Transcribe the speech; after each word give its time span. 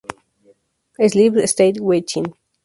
Sleep 1.09 1.35
State 1.47 1.77
Switching. 1.77 2.33